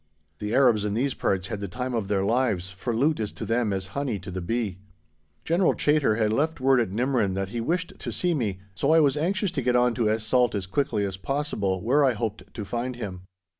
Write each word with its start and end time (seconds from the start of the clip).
The 0.39 0.55
Arabs 0.55 0.83
in 0.83 0.95
these 0.95 1.13
parts 1.13 1.49
had 1.49 1.59
the 1.59 1.67
time 1.67 1.93
of 1.93 2.07
their 2.07 2.23
lives, 2.25 2.71
for 2.71 2.91
loot 2.95 3.19
is 3.19 3.31
to 3.33 3.45
them 3.45 3.71
as 3.71 3.89
honey 3.93 4.17
to 4.21 4.31
the 4.31 4.41
bee. 4.41 4.79
General 5.45 5.75
Chaytor 5.75 6.15
had 6.17 6.33
left 6.33 6.59
word 6.59 6.79
at 6.79 6.89
Nimrin 6.89 7.35
that 7.35 7.49
he 7.49 7.61
wished 7.61 7.93
to 7.99 8.11
see 8.11 8.33
me, 8.33 8.57
so 8.73 8.93
I 8.95 8.99
was 8.99 9.15
anxious 9.15 9.51
to 9.51 9.61
get 9.61 9.75
on 9.75 9.93
to 9.93 10.09
Es 10.09 10.23
Salt 10.23 10.55
as 10.55 10.65
quickly 10.65 11.05
as 11.05 11.17
possible, 11.17 11.83
where 11.83 12.03
I 12.03 12.13
hoped 12.13 12.51
to 12.51 12.65
find 12.65 12.95
him. 12.95 13.21